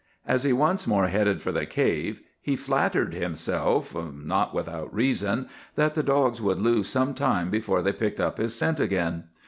"As 0.25 0.41
he 0.41 0.51
once 0.51 0.87
more 0.87 1.09
headed 1.09 1.43
for 1.43 1.51
the 1.51 1.67
cave, 1.67 2.21
he 2.41 2.55
flattered 2.55 3.13
himself, 3.13 3.93
not 3.95 4.51
without 4.51 4.91
reason, 4.91 5.47
that 5.75 5.93
the 5.93 6.01
dogs 6.01 6.41
would 6.41 6.57
lose 6.59 6.87
some 6.87 7.13
time 7.13 7.51
before 7.51 7.83
they 7.83 7.93
picked 7.93 8.19
up 8.19 8.39
his 8.39 8.55
scent 8.55 8.79
again. 8.79 9.25